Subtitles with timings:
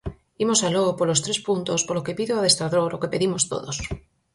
[0.43, 3.77] Imos aló polos tres puntos, polo que pide o adestrador, o que pedimos todos.